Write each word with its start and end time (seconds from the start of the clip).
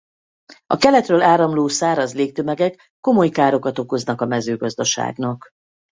A 0.67 0.77
keletről 0.77 1.21
áramló 1.21 1.67
száraz 1.67 2.13
légtömegek 2.15 2.91
komoly 2.99 3.29
károkat 3.29 3.79
okoznak 3.79 4.21
a 4.21 4.25
mezőgazdaságnak. 4.25 5.49